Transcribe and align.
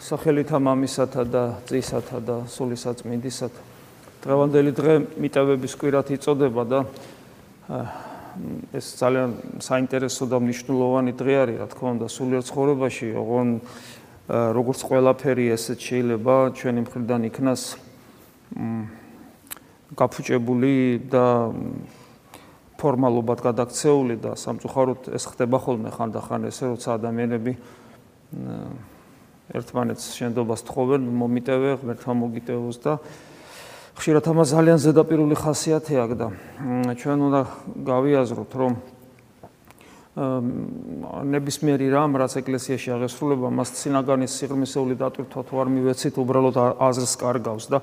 სახელითა 0.00 0.58
მამისათა 0.60 1.22
და 1.24 1.42
ძისათა 1.68 2.18
და 2.20 2.36
სულისაწმინდისათა 2.50 3.62
დღევანდელი 4.26 4.72
დღე 4.74 4.94
მიტევების 5.22 5.72
კვირათ 5.78 6.08
იწოდება 6.18 6.62
და 6.66 6.80
ეს 8.74 8.86
ძალიან 9.00 9.30
საინტერესო 9.62 10.26
და 10.28 10.36
მნიშვნელოვანი 10.42 11.12
დღე 11.16 11.34
არის 11.46 11.56
რა 11.62 11.66
თქმა 11.72 11.88
უნდა 11.96 12.06
სულიერ 12.10 12.42
ცხოვრებაში. 12.44 13.08
ოღონ 13.16 13.48
როგორც 14.26 14.80
ყველაფერი 14.82 15.46
ესეც 15.54 15.78
შეიძლება 15.78 16.34
ჩვენი 16.58 16.80
მხრიდან 16.84 17.20
იქნას 17.30 17.62
გაფუჭებული 19.94 20.74
და 21.06 21.26
ფორმალობად 22.76 23.38
გადაქცეული 23.46 24.16
და 24.20 24.34
სამწუხაროდ 24.34 25.14
ეს 25.16 25.24
ხდება 25.30 25.56
ხოლმე 25.62 25.90
ხანდახან 25.94 26.50
ესე 26.50 26.74
როცა 26.74 26.98
ადამიანები 26.98 27.52
ერთმანეთს 29.54 30.06
შენდობას 30.18 30.60
თხოვენ, 30.66 31.02
მომიტევე, 31.06 31.70
ღმერთმა 31.82 32.14
მოგიტევოს 32.18 32.78
და 32.82 32.92
ხშირად 33.96 34.24
ამას 34.28 34.48
ძალიან 34.52 34.78
ზედაპირული 34.82 35.36
ხასიათი 35.38 35.94
აქვს 36.02 36.16
და 36.18 36.28
ჩვენ 36.98 37.18
უნდა 37.30 37.40
გავიაზროთ, 37.86 38.50
რომ 38.56 38.72
ნებისმიერი 40.16 41.86
რამ, 41.92 42.16
რაც 42.16 42.40
ეკლესიაში 42.40 42.88
აღესრულება, 42.96 43.52
მას 43.52 43.68
ცინაგანის 43.76 44.32
სიღრმისეული 44.32 44.94
დატვირთვა 44.96 45.42
თუ 45.44 45.54
არ 45.60 45.68
მივეცით, 45.76 46.14
უბრალოდ 46.16 46.56
აზრს 46.80 47.14
კარგავს 47.20 47.64
და 47.68 47.78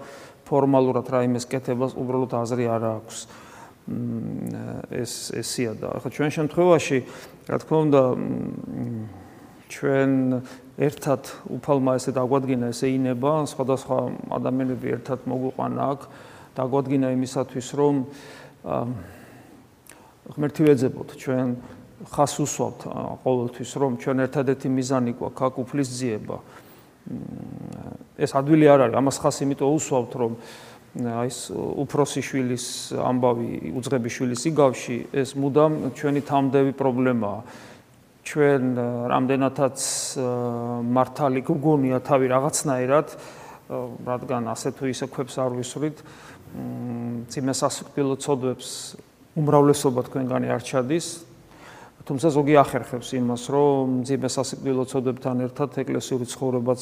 ფორმალურად 0.49 1.05
რაიმეს 1.13 1.45
კეთებას 1.45 1.93
უბრალოდ 1.93 2.33
აზრი 2.33 2.65
არ 2.73 2.83
აქვს. 2.97 3.17
ეს 4.95 5.13
ესია 5.35 5.75
და 5.75 5.99
ახლა 5.99 6.09
ჩვენ 6.09 6.29
შემთხვევაში, 6.31 6.97
რა 7.51 7.57
თქმა 7.61 7.77
უნდა, 7.83 8.01
ჩვენ 9.73 10.11
ერთად 10.77 11.21
უფალმა 11.49 11.97
ესე 11.97 12.13
დაგვადგინა 12.13 12.69
ესე 12.69 12.87
ინება, 12.93 13.31
სხვადასხვა 13.49 13.97
ადამიანები 14.37 14.87
ერთად 14.97 15.25
მოგვიყვანა 15.25 15.81
აქ, 15.93 16.01
დაგვადგინა 16.53 17.07
იმისათვის, 17.17 17.67
რომ 17.73 17.95
ღმერთი 20.33 20.61
ვეძებოთ 20.69 21.09
ჩვენ 21.17 21.47
ხას 22.13 22.33
უსვავთ 22.43 22.79
ყოველთვის, 23.23 23.71
რომ 23.81 23.91
ჩვენ 23.97 24.17
ერთადერთი 24.27 24.67
მიზანი 24.69 25.11
გვაქვს 25.17 25.45
აქ 25.47 25.53
უფლის 25.63 25.89
ძიება. 25.97 26.37
ეს 28.15 28.31
ადვილი 28.37 28.65
არ 28.69 28.79
არის, 28.87 28.95
ამას 29.01 29.17
ხას 29.19 29.37
იმიტომ 29.43 29.69
უსვავთ, 29.73 30.11
რომ 30.21 30.31
აი 30.93 31.27
ეს 31.33 31.39
უფროსი 31.53 32.21
შვილის 32.21 32.65
ამბავი, 33.01 33.73
უძღები 33.73 34.09
შვილის 34.13 34.41
იგავში, 34.53 34.97
ეს 35.09 35.33
მუდამ 35.33 35.73
ჩვენი 35.97 36.21
თამდევი 36.21 36.71
პრობლემაა. 36.77 37.39
ჩვენ 38.23 38.63
რამდენადაც 39.11 39.79
მართალი 40.95 41.41
გგონია 41.43 41.99
თავი 42.07 42.27
რაღაცნაირად 42.31 43.07
რადგან 44.07 44.47
ასე 44.51 44.69
თუ 44.79 44.83
ისე 44.91 45.07
ქვებს 45.11 45.35
არ 45.43 45.51
ვისვრით 45.59 45.97
მ 46.53 47.49
სასიკვდილო 47.57 48.15
ცოდვებს 48.23 48.69
უმრავლესობა 49.33 50.01
თქვენგანი 50.07 50.47
არ 50.53 50.61
ჩადის. 50.63 51.07
თუმცა 52.03 52.27
ზოგი 52.35 52.55
ახერხებს 52.59 53.09
იმას 53.15 53.43
რომ 53.47 54.03
მ 54.03 54.27
სასიკვდილო 54.27 54.83
ცოდვებთან 54.91 55.37
ერთად 55.47 55.69
ეკლესიური 55.83 56.25
ცხოვრებაც 56.27 56.81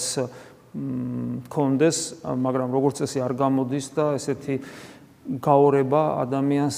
მქონდეს 0.71 1.97
მაგრამ 2.25 2.69
როგორც 2.73 2.95
წესი 3.05 3.19
არ 3.21 3.33
გამოდის 3.37 3.85
და 3.93 4.05
ესეთი 4.17 4.55
გაორება 5.45 6.01
ადამიანს 6.25 6.77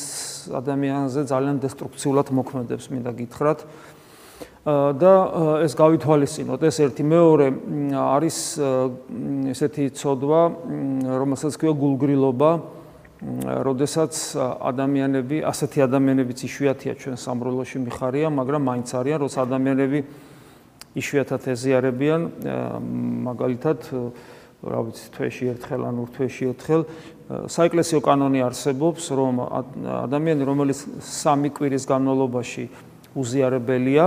ადამიანზე 0.59 1.21
ძალიან 1.31 1.57
დესტრუქციულად 1.63 2.27
მოქმედებს 2.35 2.85
მინდა 2.91 3.11
გითხრათ 3.21 3.59
და 4.63 5.13
ეს 5.59 5.75
გავითვალისწინოთ. 5.75 6.59
ეს 6.63 6.77
ერთი 6.87 7.03
მეორე 7.03 7.47
არის 7.91 8.37
ესეთი 9.51 9.91
ცოდვა 9.91 10.41
რომელსაც 11.19 11.53
ქვია 11.59 11.73
გულგრილობა 11.75 12.51
როდესაც 13.67 14.13
ადამიანები 14.39 15.43
ასეთი 15.43 15.79
ადამიანებიც 15.83 16.39
იშვიათია 16.47 16.93
ჩვენ 16.95 17.15
სამროლოში 17.19 17.77
მიხარია 17.83 18.27
მაგრამ 18.31 18.61
მაინც 18.63 18.89
არიან 19.03 19.19
როცა 19.27 19.39
ადამიანები 19.43 19.99
იშვიათად 20.95 21.43
ეზიარებიან 21.43 22.21
მაგალითად 23.27 23.79
რა 24.63 24.79
ვიცი 24.87 25.07
თვეში 25.11 25.45
ერთხელ 25.59 25.81
ან 25.91 25.95
ორ 26.03 26.09
თვეში 26.15 26.43
ერთხელ 26.55 26.81
საეკლესიო 27.51 27.99
კანონი 27.99 28.39
არსებობს 28.47 29.03
რომ 29.11 29.35
ადამიანი 30.07 30.43
რომელიც 30.47 30.79
სამი 31.03 31.51
კვირის 31.51 31.83
განმავლობაში 31.83 32.63
უზიარებელია 33.11 34.05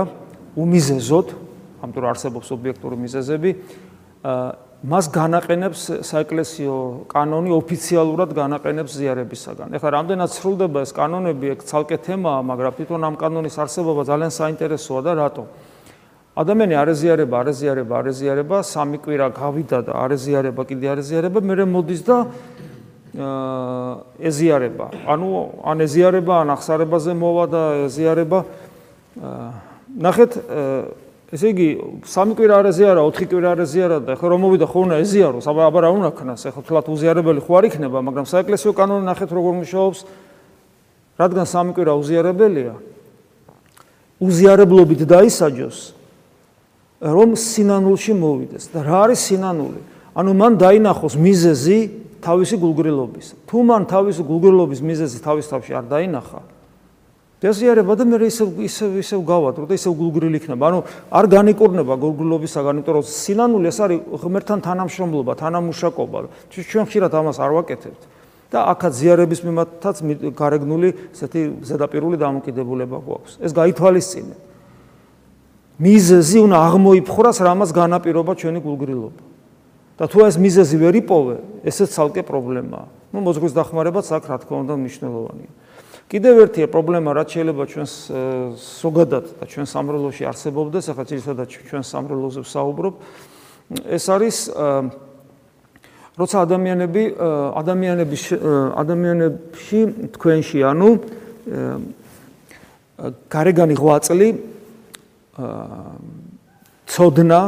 უმიზეზოდ, 0.57 1.27
ამიტომ 1.85 2.05
არსებობს 2.11 2.47
ობიექტური 2.57 2.97
მიზეზები, 2.97 3.51
მას 4.77 5.09
განაყენებს 5.09 5.81
საეკლესიო 6.05 6.75
კანონი 7.09 7.53
ოფიციალურად 7.57 8.33
განაყენებს 8.37 8.93
ზიარებისაგან. 8.93 9.73
ეხლა 9.73 9.89
რამდენად 9.97 10.29
სრულდება 10.33 10.85
ეს 10.85 10.91
კანონები, 10.93 11.45
ეგ 11.57 11.65
ცალკე 11.65 11.97
თემაა, 11.97 12.41
მაგრამ 12.45 12.71
თვითონ 12.77 13.01
ამ 13.09 13.15
კანონის 13.17 13.57
არსებობა 13.57 14.01
ძალიან 14.05 14.31
საინტერესოა 14.37 15.01
და 15.01 15.11
რატო? 15.17 15.43
ადამიანი 16.37 16.75
არეზიარება, 16.77 17.35
არეზიარება, 17.41 17.93
არეზიარება, 18.05 18.57
სამი 18.61 18.97
კვირა 19.01 19.27
გავიდა 19.33 19.79
და 19.89 19.93
არეზიარება, 20.05 20.61
კიდე 20.69 20.85
არეზიარება, 20.93 21.39
მე 21.41 21.65
მოდის 21.65 22.01
და 22.05 22.17
აა 23.17 23.93
ეზიარება. 24.29 24.85
ანუ 25.09 25.27
ან 25.65 25.77
ეზიარება, 25.81 26.33
ან 26.45 26.53
ახსარებაზე 26.53 27.17
მოვა 27.17 27.45
და 27.49 27.61
ეზიარება 27.89 28.39
აა 29.17 29.66
ნახეთ 29.97 30.31
ესე 31.27 31.47
იგი 31.51 31.67
სამი 32.07 32.33
კვირა 32.37 32.55
არ 32.61 32.67
ეზიარა, 32.71 33.01
ოთხი 33.03 33.25
კვირა 33.27 33.49
არ 33.51 33.59
ეზიარა 33.67 33.97
და 34.05 34.15
ხო 34.15 34.27
რომ 34.31 34.39
მოვიდა 34.47 34.67
ხო 34.71 34.79
უნდა 34.87 34.95
ეზიაროს, 35.03 35.45
აბა 35.49 35.61
აბა 35.67 35.79
რა 35.83 35.89
უნდა 35.91 36.09
ქნას, 36.15 36.41
ეხლა 36.47 36.61
თლათ 36.63 36.87
უზიარებელი 36.87 37.41
ხო 37.43 37.53
არ 37.57 37.65
იქნება, 37.67 37.97
მაგრამ 37.99 38.25
საეკლესიო 38.31 38.71
კანონი 38.77 39.03
ნახეთ 39.11 39.29
როგორ 39.35 39.53
მუშაობს. 39.59 39.99
რადგან 41.17 41.45
სამი 41.49 41.71
კვირა 41.75 41.93
უზიარებელია, 41.97 42.73
უზიარებლობით 44.21 45.01
დაისაჯოს 45.03 45.77
რომ 47.01 47.29
სინანულში 47.37 48.13
მოვიდეს 48.17 48.63
და 48.73 48.79
რა 48.85 48.97
არის 49.05 49.19
სინანული? 49.27 49.81
ანუ 50.17 50.31
მან 50.33 50.53
დაინახოს 50.57 51.13
მიზეზი 51.17 51.77
თავისი 52.21 52.55
გულგრილობის. 52.57 53.27
თუ 53.45 53.57
მან 53.67 53.81
თავისი 53.85 54.21
გულგრილობის 54.25 54.79
მიზეზი 54.81 55.17
თავის 55.21 55.45
თავში 55.51 55.71
არ 55.77 55.85
დაინახა, 55.89 56.41
დაზიარება 57.37 57.93
და 57.93 58.03
მე 58.09 58.17
ისე 58.25 58.45
ისე 58.65 58.85
ისე 58.97 59.15
გავატრო 59.21 59.69
და 59.69 59.77
ისე 59.77 59.93
გულგრილი 59.93 60.41
იქნება. 60.41 60.63
ანუ 60.73 60.79
არ 61.13 61.25
განიკურნება 61.29 61.93
გულგრილობისაგან, 62.01 62.81
იმიტომ 62.81 62.95
რომ 62.97 63.05
სინანული 63.05 63.67
ეს 63.69 63.77
არის 63.77 63.99
ღმერთთან 64.25 64.59
თანამშრომლობა, 64.65 65.31
თანამუშაკობა. 65.37 66.17
ჩვენ 66.49 66.83
ხშირად 66.89 67.13
ამას 67.13 67.37
არ 67.37 67.51
ვაკეთებთ. 67.61 68.01
და 68.47 68.63
ახაც 68.71 68.93
ზიარების 68.95 69.43
მიმართაც 69.43 69.95
გარეგნული 70.31 70.89
ესეთი 71.11 71.41
ზედაპირული 71.67 72.15
დამოკიდებულება 72.15 72.97
გვაქვს. 73.03 73.33
ეს 73.43 73.51
გაითვალისწინე. 73.51 74.35
მიზეზი 75.77 76.37
უნდა 76.47 76.57
აღმოიფხვრას, 76.57 77.37
რამას 77.43 77.69
განაპირობა 77.75 78.31
ჩვენი 78.39 78.59
გულგრილობა. 78.63 79.21
და 79.97 80.05
თუ 80.05 80.17
ეს 80.29 80.35
მიზეზი 80.37 80.77
ვერ 80.77 80.95
იპოვე, 81.03 81.35
ესეც 81.65 81.89
ცალკე 81.91 82.21
პრობლემაა. 82.23 82.85
ნუ 83.13 83.19
მოზღვის 83.19 83.53
დახმარებაც 83.57 84.05
აქ 84.15 84.23
რა 84.29 84.37
თქმა 84.45 84.57
უნდა 84.63 84.73
მნიშვნელოვანია. 84.77 85.51
კიდევ 86.07 86.47
ერთია 86.47 86.67
პრობლემა, 86.71 87.11
რაც 87.19 87.29
შეიძლება 87.35 87.63
ჩვენს 87.67 87.93
სოგადად 88.55 89.25
და 89.39 89.45
ჩვენ 89.51 89.65
სამრელოში 89.67 90.23
არსებობდეს, 90.31 90.85
ახლა 90.87 91.03
ძირითადად 91.03 91.47
ჩვენ 91.51 91.83
სამრელოზე 91.83 92.39
ვსაუბრობ. 92.47 92.93
ეს 93.91 94.05
არის 94.07 94.37
როცა 96.15 96.37
ადამიანები 96.47 97.03
ადამიანების 97.59 98.23
ადამიანებში 98.81 99.79
თქვენში, 100.15 100.59
ანუ 100.63 100.89
გარეგანი 103.27 103.75
ღვაწლი 103.77 104.29
ცოდნა 106.87 107.41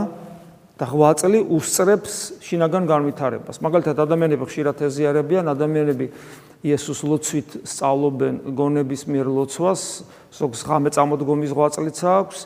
და 0.80 0.86
ღვაწლი 0.88 1.44
უსწრებს 1.44 2.40
შინაგან 2.40 2.88
განვითარებას. 2.88 3.60
მაგალითად 3.60 4.00
ადამიანები 4.00 4.48
ხშირად 4.48 4.80
ეზიარებიან, 4.88 5.52
ადამიანები 5.52 6.08
იესოს 6.64 7.04
ლოცვით 7.04 7.50
სწავლობენ 7.68 8.56
გონების 8.56 9.02
მიერ 9.12 9.28
ლოცვას, 9.28 9.82
ზოგს 10.32 10.60
ღამე 10.64 10.90
წამოდგომის 10.96 11.52
ღვაწლიც 11.52 12.00
აქვს 12.00 12.40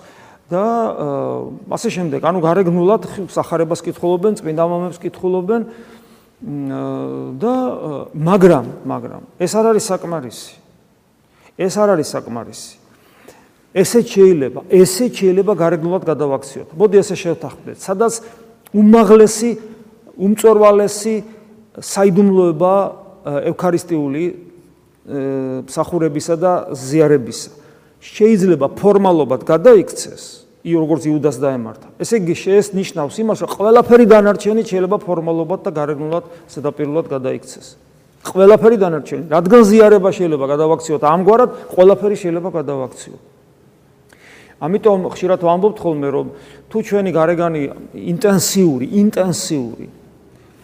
და 0.50 0.66
ასე 1.70 1.90
შემდეგ. 1.94 2.20
ანუ 2.26 2.40
გარეგნულად 2.42 3.02
სახარებას 3.30 3.82
კითხულობენ, 3.86 4.42
წმინდა 4.42 4.64
მომებს 4.66 4.98
კითხულობენ 4.98 5.62
და 7.38 7.54
მაგრამ, 8.18 8.66
მაგრამ 8.84 9.24
ეს 9.40 9.54
არ 9.54 9.66
არის 9.78 9.86
საკმარისი. 9.94 10.54
ეს 11.58 11.74
არ 11.78 11.90
არის 11.96 12.08
საკმარისი. 12.18 12.83
ესე 13.74 14.00
შეიძლება, 14.06 14.62
ესე 14.70 15.06
შეიძლება 15.10 15.54
გარეგნულად 15.58 16.04
გადავაქციოთ. 16.06 16.70
მოდი 16.78 16.96
ესე 17.02 17.16
შევთანხმდეთ, 17.18 17.78
სადაც 17.82 18.14
უმაღლესი, 18.74 19.52
უმწორვალესი 20.14 21.16
საიდუმლოება 21.82 22.74
ევქარისტიული 23.50 24.24
მსახურებისა 25.68 26.36
და 26.38 26.52
ზიარებისა 26.78 27.52
შეიძლება 28.04 28.68
ფორმალობად 28.78 29.42
გადაიქცეს 29.48 30.24
ი 30.64 30.72
როგორც 30.80 31.04
იუდას 31.12 31.38
დაემართა. 31.44 31.88
ესე 32.00 32.24
იგი 32.24 32.36
შეეს 32.40 32.68
ნიშნავს 32.72 33.16
იმას, 33.20 33.38
რომ 33.44 33.50
ყველაფერი 33.52 34.06
დანარჩენი 34.08 34.64
შეიძლება 34.64 34.98
ფორმალურად 35.04 35.60
და 35.60 35.72
გარეგნულად 35.76 36.24
ზედაპირულად 36.48 37.06
გადაიქცეს. 37.12 37.68
ყველაფერი 38.24 38.78
დანარჩენი, 38.80 39.26
რადგან 39.28 39.62
ზიარება 39.68 40.10
შეიძლება 40.16 40.46
გადავაქციოთ 40.54 41.04
ამგვარად, 41.04 41.50
ყველაფერი 41.76 42.16
შეიძლება 42.16 42.50
გადავაქციოთ. 42.64 43.33
ამიტომ 44.64 45.00
ხშირად 45.12 45.40
ვამბობთ 45.44 45.78
ხოლმე 45.84 46.10
რომ 46.16 46.28
თუ 46.72 46.78
ჩვენი 46.88 47.12
გარეგანი 47.12 47.62
ინტენსიური, 47.94 48.86
ინტენსიური 49.04 49.88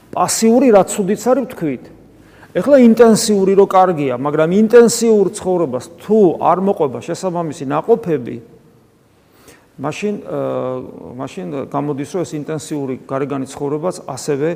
პასიური 0.10 0.68
რაც 0.74 0.90
უდიც 1.00 1.22
არის 1.30 1.44
ვთქვით. 1.46 1.84
ეხლა 2.50 2.76
ინტენსიური 2.82 3.54
რო 3.54 3.66
კარგია, 3.70 4.18
მაგრამ 4.18 4.50
ინტენსიურ 4.58 5.26
ცხოვრებას 5.38 5.86
თუ 6.02 6.18
არ 6.42 6.58
მოყვება 6.66 6.98
შესაბამისი 7.06 7.66
ناقოფები, 7.70 8.36
მაშინ 9.80 10.14
მაშინ 11.20 11.48
გამოდის 11.70 12.10
რომ 12.10 12.22
ეს 12.26 12.32
ინტენსიური 12.42 12.96
გარეგანი 13.06 13.46
ცხოვრებაც 13.54 13.96
ასევე 14.10 14.50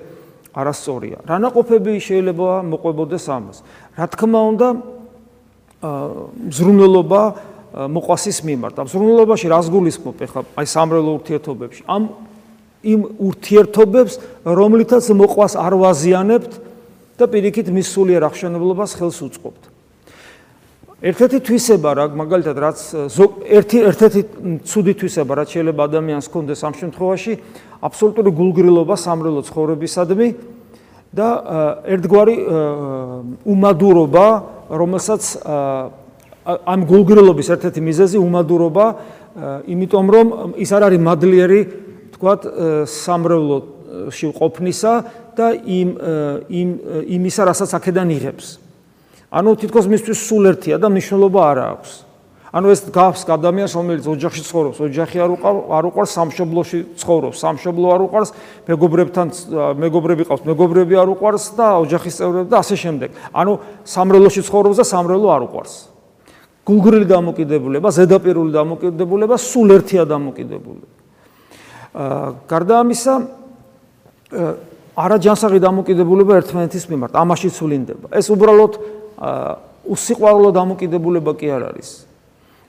არასწორია. 0.57 1.17
რა 1.21 1.37
ناقოფები 1.37 1.93
შეიძლება 2.01 2.65
მოყვებოდეს 2.65 3.25
ამას? 3.29 3.57
რა 3.93 4.05
თქმა 4.09 4.41
უნდა, 4.51 4.67
მზრუნველობა 6.49 7.21
მოყვასის 7.73 8.37
მიმართ. 8.45 8.75
ამ 8.79 8.87
ზრუნველობაში 8.87 9.47
რას 9.49 9.67
გულისხმობ 9.73 10.15
ახლა 10.21 10.41
აი 10.53 10.65
სამრელო 10.69 11.11
ურთიერთობებში? 11.17 11.81
ამ 11.89 12.03
იმ 12.83 13.01
ურთიერთობებს, 13.17 14.13
რომლითაც 14.45 15.03
მოყვას 15.09 15.53
არ 15.57 15.73
ვაზიანებთ 15.81 16.51
და 17.17 17.25
პირიქით 17.25 17.67
მის 17.73 17.87
სულიერ 17.89 18.21
აღშენებლობას 18.29 18.91
ხელს 18.99 19.19
უწყობთ. 19.25 19.63
ერთ-ერთი 21.03 21.39
თვისება 21.43 21.89
რა 21.99 22.05
მაგალითად 22.15 22.57
რაც 22.63 22.79
ერთი 23.43 23.77
ერთ-ერთი 23.91 24.21
ცუდი 24.63 24.93
თვისება 25.03 25.35
რაც 25.35 25.49
შეიძლება 25.51 25.81
ადამიანს 25.91 26.27
კონდეს 26.31 26.63
ამ 26.63 26.73
შემთხვევაში 26.79 27.33
აბსოლუტური 27.83 28.31
გულგრილობა 28.39 28.95
სამრელო 28.95 29.41
ცხოვრებისადმი 29.43 30.27
და 31.11 31.27
ერთგვარი 31.91 32.35
უმადურობა 33.43 34.27
რომელსაც 34.71 35.23
ამ 36.43 36.79
გულგრილობის 36.89 37.47
ერთ-ერთი 37.55 37.81
მიზეზი 37.81 38.17
უმადურობა 38.19 38.85
იმიტომ 39.73 40.05
რომ 40.15 40.27
ის 40.59 40.69
არ 40.75 40.83
არის 40.89 41.01
მადლიერი 41.07 41.61
თქვათ 42.17 42.41
სამრელოში 42.89 44.27
ყოფნისა 44.39 44.93
და 45.37 45.47
იმ 45.55 45.89
იმ 46.49 46.69
იმისა 47.15 47.41
რასაც 47.47 47.71
აქედან 47.79 48.11
იღებს 48.17 48.63
ანუ 49.33 49.55
თითქოს 49.57 49.89
მისთვის 49.89 50.19
სულ 50.29 50.43
ერთია 50.53 50.77
და 50.77 50.93
მნიშვნელობა 50.93 51.41
არ 51.41 51.59
აქვს. 51.73 51.91
ანუ 52.53 52.67
ეს 52.69 52.81
გავს 52.93 53.25
ადამიანს, 53.25 53.73
რომელიც 53.73 54.05
ოჯახში 54.13 54.41
ცხოვრობს, 54.45 54.77
ოჯახი 54.77 55.17
არ 55.25 55.29
უყარ, 55.33 55.55
არ 55.73 55.83
უყარ 55.89 56.05
სამშობლოში 56.05 56.79
ცხოვრობს, 57.01 57.37
სამშობლო 57.41 57.87
არ 57.97 58.01
უყარს, 58.05 58.29
მეგობრებთან 58.69 59.27
მეგობრები 59.81 60.23
ყავს, 60.29 60.41
მეგობრები 60.45 60.95
არ 61.01 61.09
უყარს 61.17 61.45
და 61.57 61.67
ოჯახის 61.81 62.13
წევრები 62.13 62.49
და 62.53 62.57
ასე 62.61 62.75
შემდეგ. 62.77 63.09
ანუ 63.33 63.53
სამრელოში 63.89 64.41
ცხოვრობს 64.45 64.77
და 64.77 64.85
სამრელო 64.85 65.27
არ 65.33 65.41
უყარს. 65.49 65.73
გულგრილი 66.63 67.07
დამოკიდებულება, 67.11 67.89
ზედაპირული 67.91 68.51
დამოკიდებულება, 68.55 69.35
სულ 69.35 69.67
ერთია 69.77 70.03
დამოკიდებულება. 70.07 70.95
აა 71.93 72.27
გარდა 72.47 72.73
ამისა 72.83 73.13
არაჯანსაღი 74.93 75.59
დამოკიდებულება 75.59 76.39
ერთმანეთის 76.39 76.85
მიმართ, 76.89 77.13
ამაში 77.19 77.49
ცვლინდება. 77.51 78.07
ეს 78.15 78.27
უბრალოდ 78.31 78.73
უსიყვარულო 79.83 80.49
დამოკიდებულება 80.55 81.31
კი 81.35 81.47
არ 81.51 81.63
არის. 81.73 81.89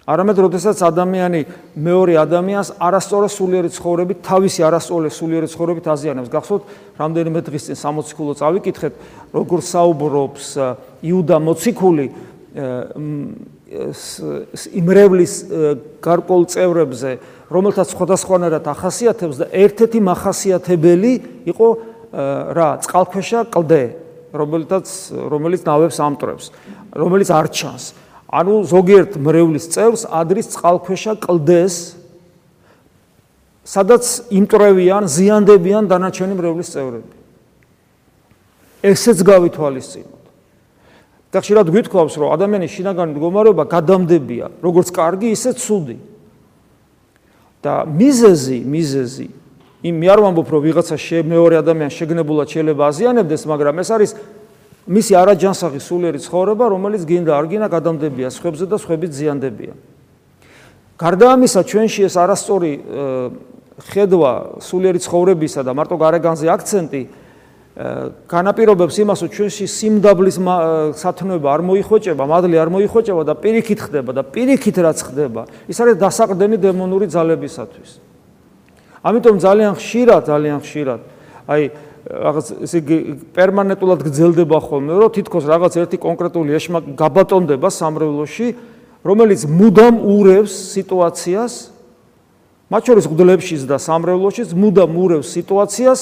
არამედ 0.05 0.37
როდესაც 0.37 0.77
ადამიანი 0.85 1.41
მეორე 1.81 2.13
ადამიანს 2.21 2.77
არასწორი 2.77 3.29
სულიერი 3.33 3.71
ცხოვრებით, 3.73 4.19
თავისი 4.21 4.61
არასწორი 4.69 5.09
სულიერი 5.09 5.49
ცხოვრებით 5.49 5.87
აზიანებს. 5.89 6.29
გახსოვთ, 6.29 6.63
რამდენიმე 7.01 7.41
დღის 7.41 7.63
წინ 7.73 7.77
60 7.81 8.13
ქულო 8.13 8.33
წავიკითხეთ, 8.37 8.95
როგორ 9.33 9.59
საუბრობს 9.65 10.45
იუდა 11.01 11.37
მოციქული 11.41 12.07
იმრევლის 14.81 15.33
გარკვეულ 16.05 16.45
წევრებზე, 16.55 17.11
რომელთაც 17.51 17.89
სხვადასხვანაირად 17.95 18.65
ახასიათებს 18.71 19.37
და 19.43 19.47
ერთ-ერთი 19.51 19.99
מחასიათებელი 20.05 21.13
იყო 21.51 21.69
რა, 22.55 22.71
წყალქვეშა 22.87 23.51
კლდე. 23.51 23.85
რომელთაც 24.35 25.15
რომელიც 25.31 25.63
ნავებს 25.63 25.99
ამტრებს, 26.03 26.51
რომელიც 26.91 27.29
არ 27.31 27.47
ჩანს. 27.55 27.95
ანუ 28.27 28.55
ზოგიერთ 28.67 29.13
მრევლის 29.23 29.71
წევრს 29.71 30.03
ადრის 30.11 30.51
წყალქვეშა 30.59 31.23
კლდეს 31.23 31.95
სადაც 33.65 34.29
იმტრევიან, 34.29 35.09
ზიანდებიან 35.09 35.89
დანარჩენი 35.89 36.35
მრევლის 36.37 36.69
წევრები. 36.75 37.15
ესეც 38.85 39.19
გავითვალისწინოთ. 39.25 40.24
და 41.35 41.43
ხშირად 41.43 41.67
გვითხოვს, 41.75 42.15
რომ 42.15 42.29
ადამიანის 42.31 42.71
შინაგანი 42.71 43.11
მდგომარეობა 43.19 43.65
გადამდებია, 43.67 44.47
როგორც 44.63 44.89
კარგი, 44.95 45.35
ისე 45.35 45.51
ცუდი. 45.59 45.99
და 47.65 47.89
მიზეზი, 47.89 48.61
მიზეზი 48.69 49.29
იმ 49.89 49.95
მე 50.01 50.09
არ 50.13 50.21
ვამბობ 50.21 50.49
რომ 50.53 50.61
ვიღაცა 50.69 50.97
მეორე 51.25 51.55
ადამიანს 51.65 51.97
შეგნებულად 51.97 52.49
შეიძლება 52.53 52.83
აზიანებდეს, 52.93 53.43
მაგრამ 53.49 53.75
ეს 53.81 53.89
არის 53.97 54.11
მისი 54.85 55.13
არაჯანსაღი 55.17 55.81
სულიერი 55.81 56.21
ცხოვრება, 56.21 56.65
რომელიც 56.69 57.03
გინდა 57.09 57.33
არ 57.33 57.47
გინდა 57.49 57.69
გადამდებია 57.73 58.29
სხვებზე 58.29 58.65
და 58.69 58.77
სხვები 58.77 59.07
ზიანდებიან. 59.09 59.77
გარდა 61.01 61.27
ამისა, 61.37 61.61
ჩვენში 61.65 62.01
ეს 62.05 62.15
არასწორი 62.21 62.73
ხედვა 63.81 64.33
სულიერი 64.61 65.01
ცხოვრებისა 65.01 65.61
და 65.65 65.73
მარტო 65.73 65.97
გარეგანზე 65.97 66.47
აქცენტი 66.53 67.03
განაპირობებს 67.75 68.97
იმას, 69.03 69.19
რომ 69.27 69.31
ჩვენში 69.35 69.67
სიმდაბლის 69.67 70.37
სათნოება 70.95 71.49
არ 71.59 71.63
მოიხოჭება, 71.67 72.23
მადლი 72.23 72.57
არ 72.63 72.71
მოიხოჭება 72.71 73.23
და 73.27 73.35
პირიქით 73.35 73.81
ხდება 73.91 74.11
და 74.15 74.23
პირიქით 74.23 74.77
რაც 74.79 74.99
ხდება, 75.03 75.43
ის 75.67 75.79
არის 75.83 75.99
დასაყრდენი 75.99 76.57
დემონური 76.63 77.11
ძალებისათვის. 77.11 77.91
ამიტომ 79.03 79.37
ძალიან 79.43 79.73
ხშირად, 79.75 80.23
ძალიან 80.23 80.59
ხშირად, 80.63 81.01
აი 81.51 81.63
რაღაც 82.05 82.47
ესე 82.63 82.79
იგი 82.79 82.97
პერმანენტულად 83.35 84.01
გრძელდება 84.07 84.59
ხოლმე, 84.63 84.93
რომ 84.95 85.11
თითქოს 85.11 85.45
რაღაც 85.51 85.73
ერთი 85.83 85.99
კონკრეტული 85.99 86.51
ეშმა 86.55 86.79
გაბატონდება 86.95 87.69
სამრევლოში, 87.75 88.49
რომელიც 89.03 89.41
მუდამ 89.51 89.95
ურევს 89.99 90.55
სიტუაციას, 90.79 91.53
მათ 92.71 92.83
შორის 92.87 93.07
გდლებშიც 93.11 93.63
და 93.67 93.77
სამრევლოშიც 93.83 94.55
მუდამ 94.55 94.93
ურევს 94.95 95.29
სიტუაციას 95.35 96.01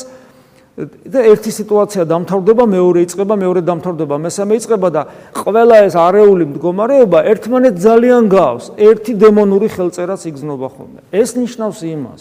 და 0.72 1.20
ერთი 1.28 1.52
სიტუაცია 1.52 2.06
დამთავრდება, 2.08 2.64
მეორე 2.64 3.04
იწყება, 3.04 3.34
მეორე 3.36 3.60
დამთავრდება, 3.60 4.16
მესამე 4.24 4.56
იწყება 4.56 4.88
და 4.88 5.02
ყველა 5.36 5.76
ეს 5.84 5.94
არეული 6.00 6.44
მდგომარეობა 6.48 7.18
ერთმანეთს 7.28 7.80
ძალიან 7.84 8.22
გავს, 8.32 8.64
ერთი 8.80 9.12
დემონური 9.20 9.68
ხელწერაც 9.68 10.24
იგზნობა 10.32 10.68
ხოლმე. 10.72 11.00
ეს 11.12 11.36
ნიშნავს 11.36 11.78
იმას, 11.84 12.20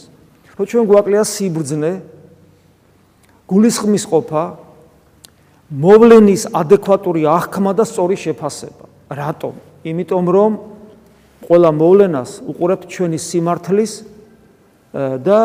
რომ 0.59 0.65
ჩვენ 0.67 0.83
გვაკლია 0.83 1.23
სიბრძნე 1.23 1.91
გულისხმის 3.47 4.03
ყოფა 4.11 4.43
მოვლენის 5.71 6.43
ადეკვატური 6.51 7.23
აღქმა 7.31 7.71
და 7.71 7.83
სწორი 7.87 8.19
შეფასება. 8.19 8.85
რატომ? 9.15 9.53
იმიტომ 9.87 10.25
რომ 10.27 10.51
ყველა 11.47 11.69
მოვლენას 11.71 12.31
უყურებთ 12.51 12.83
ჩვენი 12.91 13.15
სიმართლის 13.15 13.91
და 15.23 15.39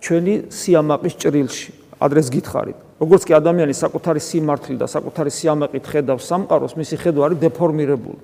ჩვენი 0.00 0.34
სიამაყის 0.48 1.14
ჭრილში 1.20 1.81
ადრეს 2.02 2.28
გითხარით 2.34 2.78
როგორც 3.02 3.22
კი 3.28 3.32
ადამიანი 3.38 3.74
საკუთარი 3.78 4.20
სიმართლი 4.22 4.76
და 4.82 4.86
საკუთარი 4.90 5.30
სიამაყით 5.38 5.84
ხედავს 5.92 6.28
სამყაროს 6.28 6.76
მისი 6.78 6.96
ხედვა 7.02 7.22
არის 7.30 7.42
დეფორმირებული 7.46 8.20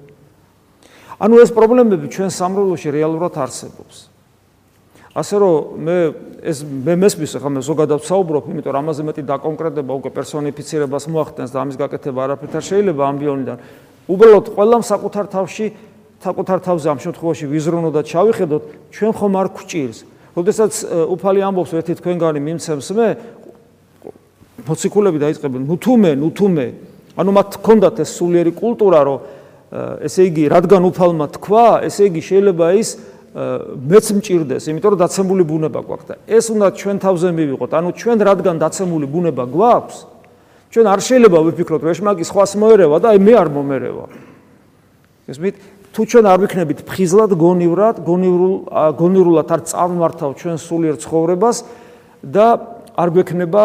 ანუ 1.19 1.35
ეს 1.43 1.51
პრობლემები 1.55 2.07
ჩვენ 2.15 2.31
სამრევლოში 2.31 2.89
რეალურად 2.95 3.35
არსებობს 3.39 3.97
ასე 5.19 5.37
რომ 5.43 5.83
მე 5.83 5.97
ეს 6.39 6.63
მე 6.63 6.95
მესმის 7.03 7.33
ახლა 7.39 7.51
მე 7.59 7.63
ზოგადად 7.67 8.05
საუბრობ, 8.07 8.45
იმიტომ 8.53 8.73
რომ 8.75 8.83
ამაზე 8.87 9.03
მეტი 9.09 9.23
დაკონკრეტება 9.27 9.93
უკვე 9.99 10.11
პერსონიფიცირებას 10.15 11.05
მოახდენს 11.11 11.51
და 11.51 11.59
ამის 11.65 11.77
გაკეთება 11.81 12.21
არაფერთ 12.29 12.55
არ 12.55 12.65
შეიძლება 12.69 13.03
ამბიონიდან. 13.11 13.59
უბრალოდ 14.07 14.47
ყველამ 14.55 14.83
საკუთარ 14.87 15.27
თავში, 15.35 15.67
საკუთარ 16.23 16.59
თავზე 16.63 16.87
ამ 16.95 16.99
შემთხვევაში 17.03 17.45
ვიზრუნოთ 17.51 17.93
და 17.99 18.03
ჩავიხედოთ, 18.07 18.63
ჩვენ 18.95 19.13
ხომ 19.19 19.35
არ 19.43 19.49
გვჭირს. 19.59 19.99
როდესაც 20.39 20.73
უფალი 21.11 21.41
ამბობს 21.43 21.73
ერთი 21.75 21.93
თქვენგანი 21.99 22.39
მიმცემს 22.39 22.89
მე 22.95 23.09
მოციქულები 24.69 25.19
დაიწყებენ, 25.25 25.63
ნუ 25.65 25.77
თუმე, 25.81 26.13
ნუ 26.21 26.29
თუმე. 26.37 26.67
ანუ 27.19 27.31
მათ 27.35 27.49
ჰქონდათ 27.59 27.97
ეს 28.05 28.11
სულიერი 28.15 28.53
კულტურა, 28.55 29.01
რომ 29.09 29.19
ესე 30.07 30.23
იგი, 30.29 30.45
რადგან 30.55 30.83
უფალმა 30.89 31.27
თქვა, 31.35 31.67
ესე 31.89 32.03
იგი 32.09 32.21
შეიძლება 32.25 32.67
ის 32.79 32.89
მეც 33.39 34.07
მჭirdეს, 34.19 34.63
იმიტომ 34.73 34.91
რომ 34.93 35.01
დაცემული 35.05 35.45
ბუნება 35.45 35.81
გვაქვს 35.85 36.07
და 36.09 36.15
ეს 36.27 36.45
უნდა 36.49 36.67
ჩვენ 36.81 36.97
თავზე 37.05 37.29
მივიღოთ. 37.37 37.71
ანუ 37.77 37.91
ჩვენ 38.01 38.19
რადგან 38.25 38.57
დაცემული 38.59 39.07
ბუნება 39.09 39.45
გვაქვს, 39.45 39.97
ჩვენ 40.73 40.87
არ 40.89 41.01
შეიძლება 41.05 41.39
ვიფიქროთ, 41.49 41.83
მაგი 41.85 42.25
სხვას 42.25 42.53
მოერევა 42.57 42.97
და 42.99 43.07
აი 43.13 43.19
მე 43.21 43.35
არ 43.37 43.49
მომერევა. 43.53 44.05
ეს 45.29 45.37
მით 45.37 45.55
თუ 45.93 46.01
ჩვენ 46.09 46.25
არ 46.25 46.39
ვიქნებით 46.45 46.79
ფხიზლად 46.89 47.31
გონივრად, 47.37 47.97
გონივრულ 48.05 48.55
გონივრულად 48.97 49.49
არ 49.53 49.61
წარმართავ 49.69 50.31
ჩვენ 50.41 50.57
სულიერ 50.57 50.97
ცხოვრებას 51.05 51.57
და 52.25 52.47
არ 52.99 53.09
გვექნება 53.15 53.65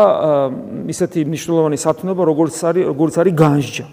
ისეთი 0.94 1.20
მნიშვნელოვანი 1.26 1.78
სათნობა, 1.82 2.22
როგორც 2.30 2.56
არის 2.70 2.84
როგორც 2.94 3.14
არის 3.18 3.34
განსჯა. 3.34 3.88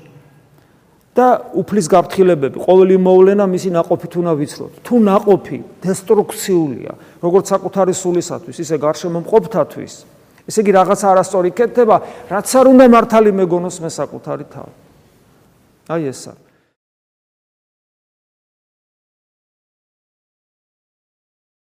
და 1.11 1.27
უფლის 1.59 1.87
გაფრთხილებები, 1.91 2.57
ყოველი 2.63 2.97
მოვლენა 3.03 3.45
მისი 3.51 3.69
ناقოფით 3.75 4.13
უნდა 4.23 4.33
ვიცნოთ. 4.41 4.73
თუ 4.87 4.95
ناقოფი 5.11 5.59
დესტრუქციულია, 5.83 6.93
როგორც 7.19 7.45
საკუთარი 7.51 7.95
სულისათვის, 7.99 8.57
ისე 8.63 8.77
გარშემო 8.79 9.19
მყოფთათვის, 9.27 9.95
ესე 10.47 10.59
იგი 10.63 10.73
რაღაც 10.79 11.01
არასწორი 11.11 11.51
კეთდება, 11.51 11.97
რაც 12.31 12.47
არ 12.47 12.67
უნდა 12.71 12.85
მართალი 12.95 13.31
მეგონოს 13.43 13.77
მე 13.83 13.91
საკუთარი 13.91 14.45
თავი. 14.55 14.73
აი 15.91 16.03
ეს 16.15 16.23
არის. 16.31 16.50